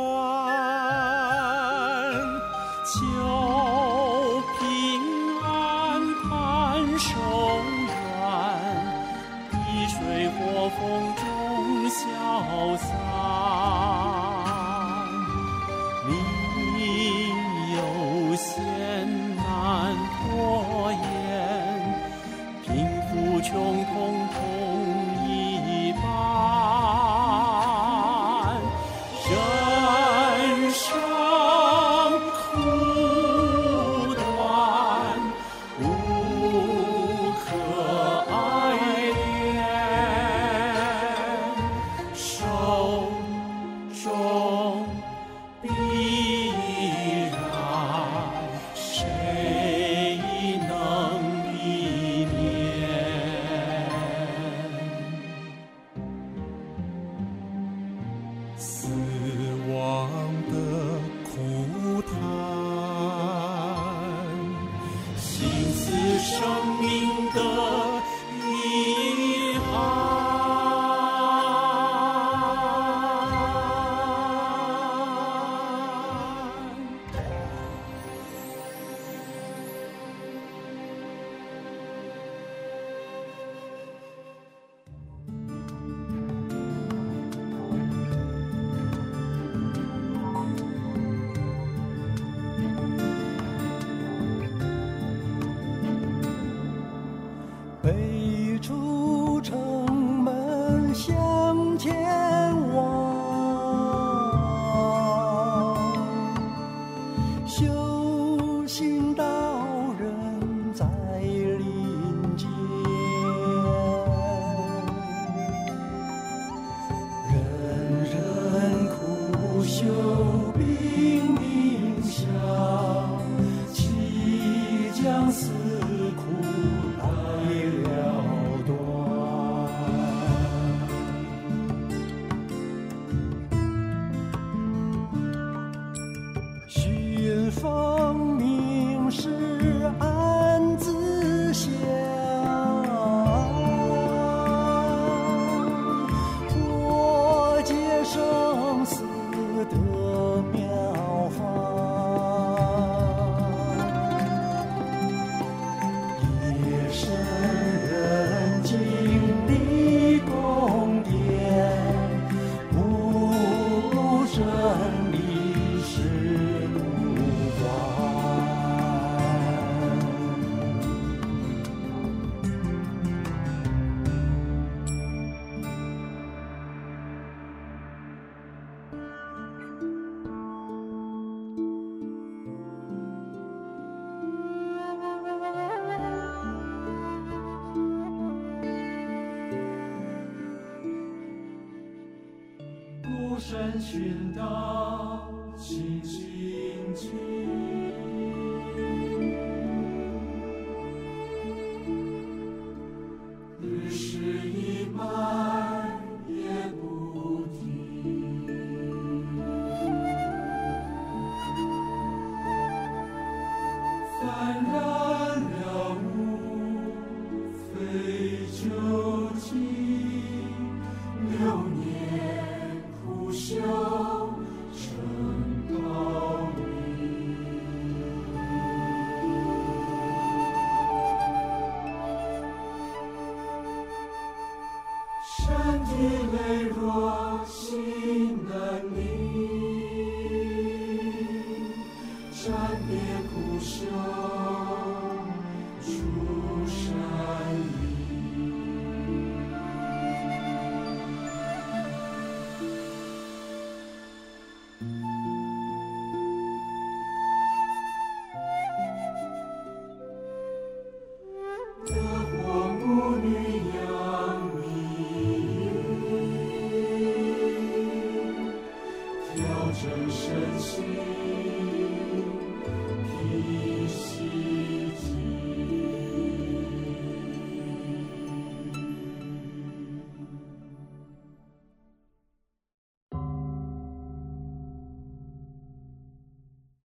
[193.51, 197.40] 深寻道，静静静。